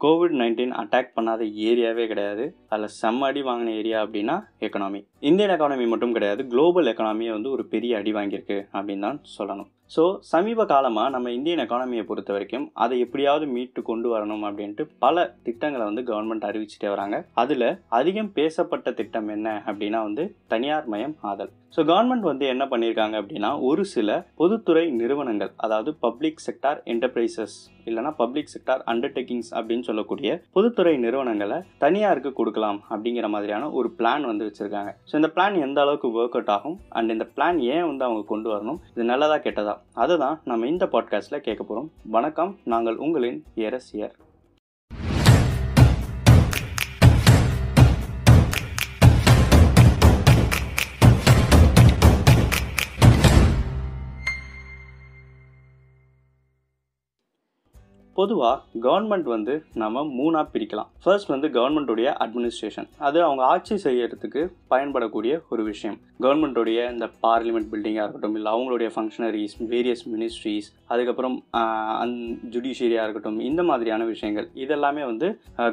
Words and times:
Covid 0.00 0.34
nineteen 0.40 0.72
attack 0.80 1.14
பண்ணாத 1.16 1.42
ஏரியாவே 1.68 2.06
கிடையாது. 2.06 2.56
அதில் 2.68 2.94
செம்ம 3.02 3.18
அடி 3.18 3.42
வாங்கின 3.42 3.74
ஏரியா 3.76 4.02
அப்படின்னா 4.02 4.36
எக்கனாமி 4.60 5.00
இந்தியன் 5.28 5.52
எக்கானமி 5.52 5.84
மட்டும் 5.90 6.14
கிடையாது 6.16 6.42
குளோபல் 6.52 6.90
எக்கானமியை 6.90 7.32
வந்து 7.34 7.50
ஒரு 7.54 7.64
பெரிய 7.72 7.92
அடி 8.00 8.12
வாங்கியிருக்கு 8.16 8.58
அப்படின்னு 8.76 9.06
தான் 9.06 9.20
சொல்லணும். 9.36 9.70
ஸோ 9.94 10.02
சமீப 10.30 10.64
காலமாக 10.72 11.12
நம்ம 11.14 11.30
இந்தியன் 11.36 11.62
எக்கானமியை 11.64 12.04
பொறுத்த 12.08 12.30
வரைக்கும் 12.34 12.66
அதை 12.84 12.96
எப்படியாவது 13.04 13.46
மீட்டு 13.54 13.80
கொண்டு 13.88 14.08
வரணும் 14.12 14.44
அப்படின்ட்டு 14.48 14.84
பல 15.04 15.24
திட்டங்களை 15.46 15.84
வந்து 15.88 16.02
கவர்மெண்ட் 16.10 16.46
அறிவிச்சிட்டே 16.48 16.88
வராங்க. 16.94 17.16
அதில் 17.42 17.68
அதிகம் 17.98 18.32
பேசப்பட்ட 18.38 18.92
திட்டம் 19.00 19.28
என்ன 19.36 19.48
அப்படின்னா 19.68 20.00
வந்து 20.08 20.24
தனியார் 20.54 20.88
மயம் 20.94 21.14
ஆதல். 21.32 21.52
ஸோ 21.76 21.82
கவர்மெண்ட் 21.90 22.26
வந்து 22.30 22.44
என்ன 22.54 22.64
பண்ணியிருக்காங்க 22.72 23.16
அப்படின்னா 23.20 23.50
ஒரு 23.68 23.84
சில 23.94 24.10
பொதுத்துறை 24.40 24.84
நிறுவனங்கள் 25.00 25.52
அதாவது 25.66 25.92
பப்ளிக் 26.06 26.42
செக்டார் 26.46 26.80
என்டர்பிரைசஸ் 26.92 27.56
இல்லைனா 27.88 28.10
பப்ளிக் 28.20 28.52
செக்டார் 28.52 28.82
அண்டர்டேக்கிங்ஸ் 28.92 29.50
அப்படின்னு 29.56 29.86
சொல்லக்கூடிய 29.88 30.30
பொதுத்துறை 30.56 30.94
நிறுவனங்களை 31.04 31.58
தனியாருக்கு 31.84 32.30
கொடுக்கலாம் 32.40 32.78
அப்படிங்கிற 32.92 33.28
மாதிரியான 33.34 33.70
ஒரு 33.78 33.88
பிளான் 33.98 34.24
வந்து 34.30 34.46
வச்சுருக்காங்க. 34.48 34.92
ஸோ 35.10 35.13
ஸோ 35.14 35.16
இந்த 35.16 35.30
பிளான் 35.34 35.60
எந்த 35.60 35.80
அளவுக்கு 35.80 36.08
ஒர்க் 36.08 36.34
அவுட் 36.36 36.48
ஆகும்? 36.48 36.80
அண்ட் 36.88 37.10
இந்த 37.10 37.26
பிளான் 37.36 37.58
ஏன் 37.58 37.86
வந்து 37.86 38.04
அவங்க 38.04 38.22
கொண்டு 38.26 38.48
வரணும்? 38.54 38.78
இது 38.94 39.04
நல்லதா 39.04 39.36
கெட்டதா? 39.36 39.74
அதை 39.94 40.16
தான் 40.16 40.40
நம்ம 40.44 40.66
இந்த 40.66 40.84
பாட்காஸ்ட்டில் 40.86 41.44
கேட்க 41.46 41.62
போகிறோம் 41.62 41.90
வணக்கம். 42.16 42.56
நாங்கள் 42.64 42.96
உங்களின் 42.96 43.44
எரசியர் 43.54 44.14
பொதுவாக 58.24 58.80
கவர்மெண்ட் 58.84 59.26
வந்து 59.32 59.54
நம்ம 59.80 60.02
மூணாக 60.18 60.44
பிரிக்கலாம். 60.52 60.90
ஃபர்ஸ்ட் 61.04 61.32
வந்து 61.32 61.48
கவர்மெண்ட்டுடைய 61.56 62.08
அட்மினிஸ்ட்ரேஷன் 62.24 62.86
அது 63.06 63.18
அவங்க 63.26 63.42
ஆட்சி 63.54 63.76
செய்யறதுக்கு 63.86 64.42
பயன்படக்கூடிய 64.72 65.32
ஒரு 65.52 65.62
விஷயம். 65.70 65.98
கவர்மெண்ட்டுடைய 66.24 66.78
இந்த 66.92 67.06
பார்லிமெண்ட் 67.24 67.68
பில்டிங்காக 67.72 68.04
இருக்கட்டும் 68.04 68.36
இல்லை 68.38 68.50
அவங்களுடைய 68.54 68.88
ஃபங்க்ஷனரிஸ் 68.94 69.56
வேரியஸ் 69.72 70.04
மினிஸ்ட்ரிஸ் 70.12 70.68
அதுக்கப்புறம் 70.92 71.36
அந் 72.04 72.16
ஜுடிஷியரியாக 72.54 73.06
இருக்கட்டும் 73.06 73.38
இந்த 73.50 73.62
மாதிரியான 73.70 74.04
விஷயங்கள். 74.12 74.48
இதெல்லாமே 74.64 75.04
வந்து 75.10 75.28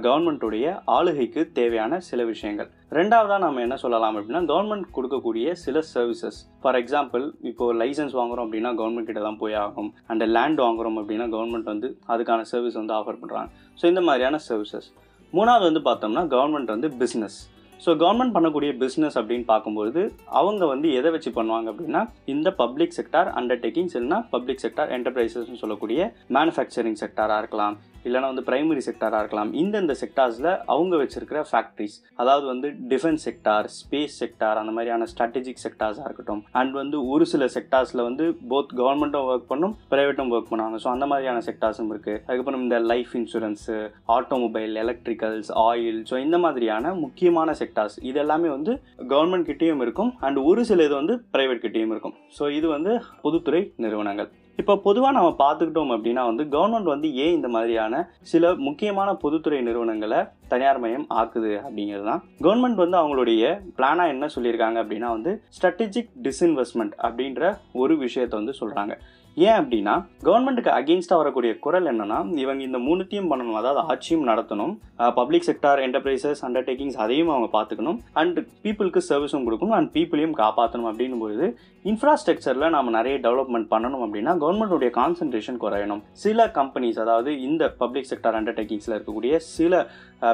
கவர்மெண்ட்டுடைய 0.08 0.76
ஆளுகைக்கு 0.98 1.44
தேவையான 1.60 2.00
சில 2.10 2.24
விஷயங்கள். 2.34 2.70
ரெண்டாவதாக 3.00 3.42
நம்ம 3.44 3.62
என்ன 3.66 3.76
சொல்லலாம் 3.82 4.16
அப்படின்னா 4.20 4.44
கவர்மெண்ட் 4.52 4.88
கொடுக்கக்கூடிய 4.96 5.52
சில 5.66 5.84
சர்வீசஸ் 5.94 6.40
ஃபார் 6.64 6.78
எக்ஸாம்பிள் 6.80 7.24
இப்போ 7.52 7.66
லைசன்ஸ் 7.82 8.16
வாங்குறோம் 8.20 8.46
அப்படின்னா 8.46 8.72
கவர்மெண்ட் 8.80 9.10
கிட்ட 9.10 9.22
தான் 9.28 9.40
போய் 9.44 9.56
ஆகும் 9.66 9.90
அண்ட் 10.12 10.26
லேண்ட் 10.38 10.62
வாங்குறோம் 10.66 10.98
அப்படின்னா 11.02 11.28
கவர்மெண்ட் 11.36 11.72
வந்து 11.74 11.90
அதுக்கான 12.14 12.41
சர்வீஸ் 12.44 12.78
வந்து 12.82 12.94
ஆஃபர் 12.94 13.20
பண்ணுறாங்க 13.22 13.50
ஸோ 13.82 13.86
இந்த 13.86 14.02
மாதிரியான 14.02 14.40
சர்வீசஸ் 14.48 14.88
மூணாவது 15.34 15.66
வந்து 15.70 15.82
பார்த்தோம்னா 15.90 16.24
கவர்மெண்ட் 16.28 16.74
வந்து 16.76 16.90
பிஸ்னஸ் 17.02 17.40
ஸோ 17.80 17.92
கவர்மெண்ட் 18.02 18.34
பண்ணக்கூடிய 18.36 18.72
பிஸ்னஸ் 18.82 19.16
அப்படின்னு 19.20 19.46
பார்க்கும்போது 19.46 20.02
அவங்க 20.40 20.66
வந்து 20.66 20.88
எதை 20.94 21.12
வச்சு 21.12 21.32
பண்ணுவாங்க 21.38 21.68
அப்படின்னா 21.72 22.02
இந்த 22.26 22.50
பப்ளிக் 22.64 22.98
செக்டார் 22.98 23.30
அண்டர்டேக்கிங்ஸ் 23.40 23.96
இல்லைனா 24.00 24.20
பப்ளிக் 24.30 24.62
செக்டார் 24.66 24.92
என்டர்பிரைசஸ்னு 24.98 25.62
சொல்லக்கூடிய 25.64 26.02
மேனுஃபேக்சரிங் 26.38 27.00
செக்டாராக 27.04 27.42
இருக்கலாம். 27.42 27.78
இல்லைனா 28.08 28.28
வந்து 28.32 28.46
பிரைமரி 28.50 28.82
செக்டாராக 28.88 29.22
இருக்கலாம். 29.24 29.52
இந்தந்த 29.62 29.96
செக்டார்ஸில் 30.02 30.50
அவங்க 30.74 30.94
வச்சுருக்கிற 31.02 31.42
ஃபேக்ட்ரிஸ் 31.52 31.98
அதாவது 32.22 32.46
வந்து 32.52 32.68
டிஃபென்ஸ் 32.94 33.26
செக்டார் 33.28 33.70
ஸ்பேஸ் 33.80 34.18
செக்டார் 34.22 34.62
அந்த 34.62 34.74
மாதிரியான 34.78 35.08
ஸ்ட்ராட்டஜிக் 35.12 35.64
செக்டார்ஸாக 35.66 36.08
இருக்கட்டும். 36.10 36.42
அண்ட் 36.62 36.76
வந்து 36.82 37.00
ஒரு 37.14 37.28
சில 37.34 37.50
செக்டார்ஸில் 37.58 38.04
வந்து 38.10 38.28
போத் 38.54 38.76
கவர்மெண்ட்டும் 38.82 39.28
ஒர்க் 39.32 39.50
பண்ணும் 39.54 39.76
ப்ரைவேட்டும் 39.94 40.34
ஒர்க் 40.36 40.52
பண்ணுவாங்க. 40.52 40.80
ஸோ 40.86 40.90
அந்த 40.96 41.08
மாதிரியான 41.14 41.44
செக்டார்ஸும் 41.50 41.92
இருக்குது 41.94 42.20
அதுக்கப்புறம் 42.28 42.64
இந்த 42.68 42.80
life 42.92 43.14
insurance 43.22 43.78
automobile 44.18 44.76
electricals 44.86 45.52
oil 45.68 46.02
so 46.12 46.18
இந்த 46.26 46.40
மாதிரியான 46.46 46.94
முக்கியமான 47.06 47.56
செக்டார்ஸ் 47.64 47.98
இது 48.10 48.20
எல்லாமே 48.26 48.50
வந்து 48.58 48.74
கவர்மெண்ட் 49.14 49.50
கிட்டேயும் 49.52 49.84
இருக்கும். 49.88 50.14
அண்ட் 50.28 50.40
ஒரு 50.52 50.64
சில 50.72 50.84
இது 50.88 50.96
வந்து 51.02 51.16
ப்ரைவேட் 51.36 51.66
கிட்டேயும் 51.66 51.94
இருக்கும். 51.96 52.16
ஸோ 52.38 52.44
இது 52.60 52.68
வந்து 52.76 52.94
பொதுத்துறை 53.26 53.62
நிறுவனங்கள். 53.86 54.30
இப்போ 54.58 54.78
பொதுவாக 54.78 55.14
நம்ம 55.14 55.30
பார்த்துக்கிட்டோம் 55.40 55.94
அப்படின்னா 55.96 56.24
வந்து 56.26 56.44
கவர்மெண்ட் 56.44 56.84
வந்து 56.84 57.14
ஏன் 57.14 57.34
இந்த 57.34 57.48
மாதிரியான 57.48 58.10
சில 58.22 58.56
முக்கியமான 58.56 59.14
பொதுத்துறை 59.14 59.62
நிறுவனங்களை 59.62 60.20
தனியார் 60.48 60.80
மயம் 60.80 61.06
ஆக்குது 61.10 61.52
அப்படிங்கிறது 61.62 62.04
தான். 62.04 62.22
கவர்மெண்ட் 62.42 62.76
வந்து 62.76 62.98
அவங்களுடைய 62.98 63.44
பிளானாக 63.78 64.08
என்ன 64.08 64.26
சொல்லியிருக்காங்க 64.36 64.80
அப்படின்னா 64.84 65.10
வந்து 65.10 65.44
ஸ்ட்ராட்டஜிக் 65.58 66.12
டிஸ்இன்வெஸ்ட்மெண்ட் 66.24 66.96
அப்படின்ற 67.02 67.44
ஒரு 67.74 67.98
விஷயத்தை 67.98 68.40
வந்து 68.40 68.56
சொல்கிறாங்க 68.60 68.96
ஏன் 69.38 69.58
அப்படின்னா 69.60 69.94
கவர்மெண்ட்டுக்கு 70.26 70.72
அகெயின்ஸ்டாக 70.78 71.22
வரக்கூடிய 71.22 71.52
குரல் 71.66 71.90
என்னன்னா 71.92 72.18
இவங்க 72.44 72.62
இந்த 72.68 72.80
மூணுத்தையும் 72.88 73.30
பண்ணணும் 73.32 73.60
அதாவது 73.60 73.82
ஆட்சியும் 73.92 74.28
நடத்தணும் 74.30 74.74
பப்ளிக் 75.20 75.48
செக்டார் 75.50 75.82
என்டர்பிரைசஸ் 75.86 76.42
அண்டர்டேக்கிங்ஸ் 76.48 77.00
அதையும் 77.04 77.32
அவங்க 77.34 77.50
பார்த்துக்கணும் 77.58 78.00
அண்ட் 78.22 78.40
பீப்புளுக்கு 78.64 79.04
சர்வீஸும் 79.10 79.46
கொடுக்கணும் 79.48 79.78
அண்ட் 79.80 79.92
பீப்புளையும் 79.96 80.38
காப்பாற்றணும் 80.42 80.90
அப்படின்னும்போது 80.92 81.48
இன்ஃப்ராஸ்ட்ரக்சரில் 81.86 82.74
நம்ம 82.76 82.92
நிறைய 82.98 83.16
டெவலப்மெண்ட் 83.26 83.68
பண்ணணும் 83.74 84.04
அப்படின்னா 84.06 84.34
கவர்மெண்ட்டுடைய 84.42 84.90
கான்சன்ட்ரேஷன் 84.98 85.62
குறையணும். 85.64 86.02
சில 86.24 86.46
கம்பெனிஸ் 86.58 87.00
அதாவது 87.04 87.32
இந்த 87.48 87.64
பப்ளிக் 87.82 88.10
செக்டார் 88.12 88.38
அண்டர்டேக்கிங்ஸில் 88.40 88.96
இருக்கக்கூடிய 88.96 89.36
சில 89.56 89.74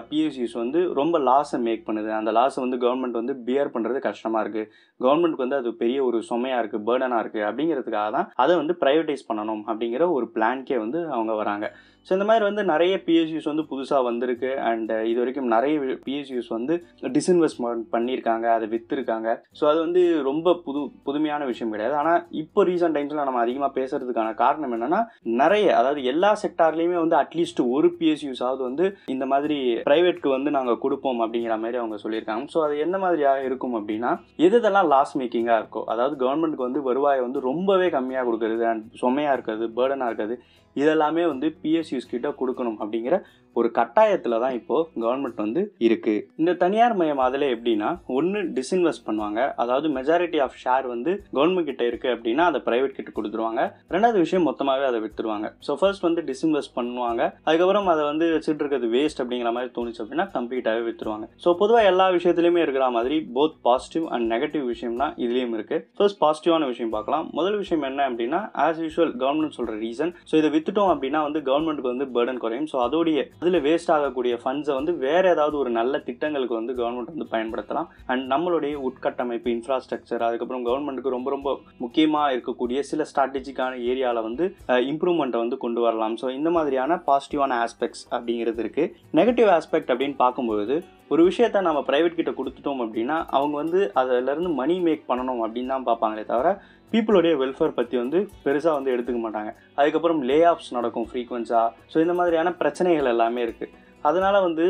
பிஎஸ்யூஸ் 0.09 0.55
வந்து 0.61 0.79
ரொம்ப 0.99 1.15
லாஸை 1.29 1.59
மேக் 1.67 1.85
பண்ணுது. 1.87 2.09
அந்த 2.19 2.31
லாஸை 2.37 2.59
வந்து 2.65 2.79
கவர்மெண்ட் 2.83 3.19
வந்து 3.21 3.35
பியர் 3.47 3.73
பண்ணுறது 3.75 3.99
கஷ்டமாக 4.07 4.43
இருக்குது 4.43 4.69
கவர்மெண்ட்டுக்கு 4.99 5.45
வந்து 5.45 5.59
அது 5.61 5.71
பெரிய 5.83 5.99
ஒரு 6.07 6.19
சுமையாக 6.31 6.61
இருக்குது 6.61 6.85
பேர்டனாக 6.89 7.21
இருக்குது 7.23 7.45
அப்படிங்கிறதுக்காக 7.49 8.09
தான் 8.17 8.27
அதை 8.43 8.53
வந்து 8.61 8.75
ப்ரைவேட்டைஸ் 8.87 9.29
பண்ணணும் 9.29 9.63
அப்படிங்கிற 9.69 10.05
ஒரு 10.17 10.27
பிளான்க்கே 10.37 10.79
வந்து 10.85 11.01
அவங்க 11.17 11.35
வராங்க. 11.43 11.67
ஸோ 12.07 12.11
இந்த 12.15 12.25
மாதிரி 12.27 12.43
வந்து 12.47 12.63
நிறைய 12.71 12.93
பிஎஸ்யூஸ் 13.05 13.47
வந்து 13.49 13.63
புதுசாக 13.69 14.03
வந்திருக்கு. 14.07 14.49
அண்ட் 14.67 14.91
இது 15.09 15.17
வரைக்கும் 15.21 15.49
நிறைய 15.53 15.73
பிஎஸ்யூஸ் 16.05 16.49
வந்து 16.55 16.73
டிஸ்இன்வெஸ்ட்மெண்ட் 17.15 17.81
பண்ணியிருக்காங்க 17.95 18.45
அதை 18.57 18.65
விற்றுருக்காங்க 18.73 19.29
ஸோ 19.59 19.63
அது 19.71 19.79
வந்து 19.85 20.01
ரொம்ப 20.27 20.53
புது 20.65 20.81
புதுமையான 21.07 21.45
விஷயம் 21.49 21.73
கிடையாது. 21.73 21.95
ஆனால் 22.01 22.21
இப்போ 22.41 22.63
ரீசெண்ட் 22.69 22.95
டைம்ஸில் 22.97 23.27
நம்ம 23.29 23.41
அதிகமாக 23.45 23.71
பேசுறதுக்கான 23.79 24.29
காரணம் 24.43 24.75
என்னென்னா 24.77 25.01
நிறைய 25.41 25.65
அதாவது 25.79 26.03
எல்லா 26.11 26.31
செக்டார்லேயுமே 26.43 26.97
வந்து 27.03 27.17
அட்லீஸ்ட் 27.23 27.61
ஒரு 27.75 27.89
பிஎஸ்யூஸாவது 27.99 28.63
வந்து 28.69 28.87
இந்த 29.15 29.27
மாதிரி 29.33 29.57
ப்ரைவேட்க்கு 29.89 30.31
வந்து 30.35 30.53
நாங்கள் 30.57 30.81
கொடுப்போம் 30.85 31.21
அப்படிங்கிற 31.25 31.57
மாதிரி 31.65 31.81
அவங்க 31.81 31.99
சொல்லியிருக்காங்க. 32.05 32.47
ஸோ 32.55 32.63
அது 32.67 32.77
என்ன 32.85 32.95
மாதிரியாக 33.05 33.43
இருக்கும் 33.49 33.77
அப்படின்னா 33.81 34.13
எதெல்லாம் 34.47 34.89
லாஸ் 34.95 35.13
மேக்கிங்காக 35.21 35.59
இருக்கோ 35.61 35.83
அதாவது 35.95 36.15
கவர்மெண்ட்டுக்கு 36.23 36.67
வந்து 36.69 36.85
வருவாயை 36.89 37.21
வந்து 37.27 37.45
ரொம்பவே 37.49 37.89
கம்மியாக 37.97 38.27
கொடுக்குறது 38.29 38.65
அண்ட் 38.71 38.76
சுமையாக 39.01 39.35
இருக்கிறது 39.37 39.67
பேர்டனாக 39.79 40.09
இருக்கிறது 40.11 40.37
இதெல்லாமே 40.75 41.25
வந்து 41.33 41.47
பிஎஸ்யூஸ் 41.61 42.11
கிட்ட 42.13 42.29
கொடுக்கணும் 42.39 42.79
அப்படிங்கிற 42.83 43.15
ஒரு 43.55 43.69
கட்டாயத்தில் 43.77 44.41
தான் 44.41 44.55
இப்போது 44.57 44.89
கவர்மெண்ட் 45.03 45.39
வந்து 45.43 45.61
இருக்குது 45.85 46.19
இந்த 46.39 46.51
தனியார் 46.63 46.95
மயம் 46.99 47.21
அதில் 47.25 47.45
எப்படின்னா 47.53 47.87
ஒன்று 48.17 48.39
டிஸ்இன்வெஸ்ட் 48.57 49.05
பண்ணுவாங்க. 49.07 49.39
அதாவது 49.61 49.87
மெஜாரிட்டி 49.95 50.39
ஆஃப் 50.45 50.57
ஷேர் 50.63 50.85
வந்து 50.91 51.11
கவர்மெண்ட் 51.37 51.69
கிட்ட 51.69 51.83
இருக்குது 51.89 52.13
அப்படின்னா 52.15 52.43
அதை 52.49 52.59
ப்ரைவேட் 52.67 52.93
கிட்ட 52.97 53.11
கொடுத்துருவாங்க. 53.15 53.61
ரெண்டாவது 53.95 54.19
விஷயம் 54.25 54.45
மொத்தமாகவே 54.49 54.85
அதை 54.89 54.99
விற்றுருவாங்க 55.05 55.49
ஸோ 55.67 55.77
ஃபர்ஸ்ட் 55.79 56.05
வந்து 56.07 56.23
டிஸ்இன்வெஸ்ட் 56.29 56.75
பண்ணுவாங்க. 56.77 57.23
அதுக்கப்புறம் 57.47 57.89
அதை 57.93 58.03
வந்து 58.11 58.27
வச்சுட்டு 58.35 58.63
இருக்கிறது 58.63 58.89
வேஸ்ட் 58.95 59.23
அப்படிங்கிற 59.23 59.51
மாதிரி 59.57 59.71
தோணுச்சு 59.79 60.03
அப்படின்னா 60.03 60.27
கம்ப்ளீட்டாகவே 60.35 60.85
விற்றுருவாங்க 60.89 61.27
ஸோ 61.45 61.55
பொதுவாக 61.63 61.89
எல்லா 61.93 62.07
விஷயத்துலையுமே 62.17 62.63
இருக்கிற 62.67 62.91
மாதிரி 62.97 63.17
போத் 63.39 63.57
பாசிட்டிவ் 63.69 64.05
அண்ட் 64.13 64.27
நெகட்டிவ் 64.35 64.65
விஷயம் 64.73 65.01
தான் 65.03 65.15
இதுலேயும் 65.25 65.57
இருக்குது 65.59 65.83
ஃபர்ஸ்ட் 65.97 66.21
பாசிட்டிவான 66.25 66.69
விஷயம் 66.73 66.93
பார்க்கலாம். 66.97 67.27
முதல் 67.39 67.59
விஷயம் 67.63 67.87
என்ன 67.91 68.07
அப்படின்னா 68.11 68.43
ஆஸ் 68.67 68.81
யூஷுவல் 68.85 69.13
கவர்மெண்ட் 69.23 69.57
சொல்கிற 69.57 69.75
ரீசன் 69.85 70.13
ஸோ 70.29 70.33
இதை 70.41 70.49
வித்துட்டோம் 70.55 70.91
அப்படின்னா 70.93 71.21
வந்து 71.27 71.41
கவர்மெண்ட்டுக்கு 71.49 71.93
வந்து 71.93 72.07
பேர்டன் 72.15 72.41
குறையும். 72.43 72.67
ஸோ 72.71 72.77
அதோடைய 72.85 73.19
அதில் 73.41 73.59
வேஸ்ட் 73.67 73.93
ஆகக்கூடிய 73.95 74.33
ஃபண்ட்ஸை 74.43 74.75
வந்து 74.79 74.93
வேற 75.05 75.23
ஏதாவது 75.35 75.57
ஒரு 75.61 75.71
நல்ல 75.79 76.01
திட்டங்களுக்கு 76.09 76.55
வந்து 76.59 76.75
கவர்மெண்ட் 76.81 77.13
வந்து 77.13 77.29
பயன்படுத்தலாம். 77.33 77.89
அண்ட் 78.11 78.25
நம்மளுடைய 78.33 78.75
உட்கட்டமைப்பு 78.89 79.51
இன்ஃப்ராஸ்ட்ரக்சர் 79.55 80.25
அதுக்கப்புறம் 80.29 80.65
கவர்மெண்ட்டுக்கு 80.69 81.15
ரொம்ப 81.17 81.29
ரொம்ப 81.35 81.49
முக்கியமாக 81.85 82.33
இருக்கக்கூடிய 82.35 82.79
சில 82.91 83.05
ஸ்ட்ராட்டஜிக்கான 83.11 83.79
ஏரியாவில் 83.91 84.25
வந்து 84.27 84.45
இம்ப்ரூவ்மெண்ட்டை 84.91 85.41
வந்து 85.43 85.59
கொண்டு 85.65 85.81
வரலாம். 85.87 86.17
ஸோ 86.21 86.29
இந்த 86.39 86.51
மாதிரியான 86.57 87.01
பாசிட்டிவான 87.09 87.57
ஆஸ்பெக்ட்ஸ் 87.65 88.05
அப்படிங்கிறது 88.15 88.61
இருக்குது 88.65 88.93
நெகட்டிவ் 89.19 89.51
ஆஸ்பெக்ட் 89.57 89.91
அப்படின்னு 89.93 90.17
பார்க்கும்போது 90.25 90.77
ஒரு 91.13 91.21
விஷயத்த 91.27 91.57
நம்ம 91.67 91.81
ப்ரைவேட் 91.89 92.17
கிட்ட 92.17 92.31
கொடுத்துட்டோம் 92.37 92.81
அப்படின்னா 92.85 93.17
அவங்க 93.35 93.55
வந்து 93.61 93.79
அதிலேருந்து 93.99 94.49
மணி 94.61 94.75
மேக் 94.87 95.05
பண்ணணும் 95.09 95.41
அப்படின்னு 95.43 95.71
தான் 95.73 95.85
பார்ப்பாங்களே 95.89 96.23
தவிர 96.31 96.49
பீப்புளுடைய 96.93 97.33
வெல்ஃபேர் 97.43 97.77
பற்றி 97.79 97.95
வந்து 98.03 98.19
பெருசாக 98.45 98.77
வந்து 98.77 98.93
எடுத்துக்க 98.95 99.21
மாட்டாங்க. 99.25 99.51
அதுக்கப்புறம் 99.79 100.21
லே 100.31 100.39
ஆஃப்ஸ் 100.53 100.73
நடக்கும் 100.77 101.07
ஃப்ரீக்வன்ஸாக 101.11 101.67
ஸோ 101.93 101.99
இந்த 102.05 102.15
மாதிரியான 102.19 102.55
பிரச்சனைகள் 102.63 103.13
எல்லாமே 103.15 103.43
இருக்குது 103.47 103.73
அதனால் 104.07 104.45
வந்து 104.47 104.65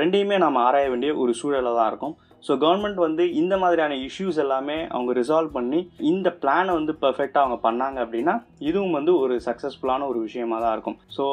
ரெண்டையுமே 0.00 0.36
நாம் 0.42 0.64
ஆராய 0.66 0.88
வேண்டிய 0.92 1.10
ஒரு 1.22 1.32
சூழலாக 1.38 1.78
தான் 1.78 1.88
இருக்கும். 1.90 2.14
ஸோ 2.46 2.52
கவர்மெண்ட் 2.62 2.98
வந்து 3.04 3.24
இந்த 3.40 3.54
மாதிரியான 3.62 3.96
இஷ்யூஸ் 4.04 4.38
எல்லாமே 4.44 4.76
அவங்க 4.92 5.10
ரிசால்வ் 5.18 5.50
பண்ணி 5.56 5.80
இந்த 6.10 6.28
பிளானை 6.42 6.72
வந்து 6.78 6.92
பர்ஃபெக்டாக 7.02 7.42
அவங்க 7.44 7.58
பண்ணாங்க 7.66 7.98
அப்படின்னா 8.04 8.34
இதுவும் 8.68 8.96
வந்து 8.98 9.12
ஒரு 9.22 9.34
சக்ஸஸ்ஃபுல்லான 9.46 10.06
ஒரு 10.12 10.20
விஷயமா 10.26 10.58
தான் 10.62 10.74
இருக்கும். 10.76 10.96
ஸோ 11.16 11.24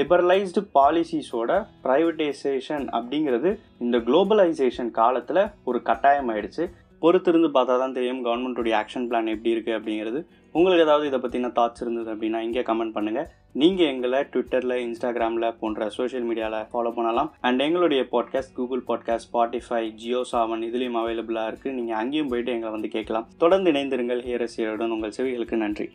லிபரலைஸ்டு 0.00 0.62
பாலிசிஸோட 0.78 1.60
ப்ரைவேட்டைசேஷன் 1.86 2.86
அப்படிங்கிறது 2.98 3.52
இந்த 3.86 3.98
குளோபலைசேஷன் 4.08 4.90
காலத்தில் 5.00 5.42
ஒரு 5.70 5.80
கட்டாயம் 5.90 6.32
ஆயிடுச்சு. 6.34 6.66
பொறுத்திருந்து 7.06 7.50
பார்த்தா 7.56 7.74
தான் 7.80 7.96
தெரியும் 7.96 8.22
கவர்மெண்ட்டுடைய 8.26 8.74
ஆக்ஷன் 8.82 9.08
பிளான் 9.08 9.32
எப்படி 9.32 9.54
இருக்குது 9.54 9.78
அப்படிங்கிறது. 9.78 10.20
உங்களுக்கு 10.54 10.84
ஏதாவது 10.86 11.08
இதை 11.10 11.18
பற்றின 11.22 11.50
தாட்ஸ் 11.58 11.82
இருந்தது 11.84 12.08
அப்படின்னா 12.12 12.38
இங்கே 12.46 12.62
கமெண்ட் 12.68 12.94
பண்ணுங்கள் 12.94 13.26
நீங்கள் 13.62 13.90
எங்களை 13.92 14.20
ட்விட்டரில் 14.32 14.74
இன்ஸ்டாகிராமில் 14.84 15.46
போன்ற 15.60 15.88
சோஷியல் 15.96 16.26
மீடியாவில் 16.30 16.66
ஃபாலோ 16.72 16.90
பண்ணலாம். 16.96 17.30
அண்ட் 17.48 17.64
எங்களுடைய 17.66 18.02
podcast 18.14 18.56
Google 18.58 18.82
podcast 18.90 19.28
Spotify 19.28 19.82
Jio 20.02 20.22
Saavn 20.32 20.66
இதுலேயும் 20.68 20.98
அவைலபிளாக 21.02 21.50
இருக்குது 21.52 21.76
நீங்கள் 21.78 21.98
அங்கேயும் 22.02 22.32
போயிட்டு 22.32 22.54
எங்களை 22.56 22.72
வந்து 22.76 22.90
கேட்கலாம். 22.96 23.28
தொடர்ந்து 23.44 23.72
இணைந்திருங்கள். 23.72 24.22
ஹியரசியருடன் 24.28 24.94
உங்கள் 24.96 25.16
செவிகளுக்கு 25.18 25.58
நன்றி. 25.64 25.88